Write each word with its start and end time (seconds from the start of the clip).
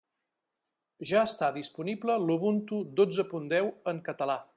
Ja 1.09 1.19
està 1.31 1.49
disponible 1.57 2.17
l'Ubuntu 2.23 2.79
dotze 3.01 3.27
punt 3.35 3.47
deu 3.53 3.71
en 3.93 4.01
català. 4.09 4.39